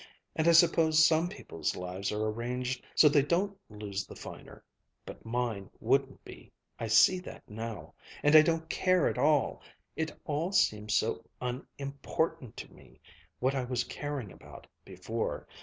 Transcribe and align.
And 0.35 0.47
I 0.47 0.53
suppose 0.53 1.05
some 1.05 1.29
people's 1.29 1.75
lives 1.75 2.11
are 2.11 2.25
arranged 2.27 2.83
so 2.95 3.07
they 3.07 3.21
don't 3.21 3.55
lose 3.69 4.03
the 4.03 4.15
finer. 4.15 4.63
But 5.05 5.23
mine 5.23 5.69
wouldn't 5.79 6.25
be. 6.25 6.51
I 6.79 6.87
see 6.87 7.19
that 7.19 7.47
now. 7.47 7.93
And 8.23 8.35
I 8.35 8.41
don't 8.41 8.67
care 8.67 9.07
at 9.07 9.19
all 9.19 9.61
it 9.95 10.11
all 10.25 10.53
seems 10.53 10.95
so 10.95 11.23
unimportant 11.39 12.57
to 12.57 12.73
me, 12.73 12.99
what 13.37 13.53
I 13.53 13.63
was 13.63 13.83
caring 13.83 14.31
about, 14.31 14.65
before. 14.85 15.47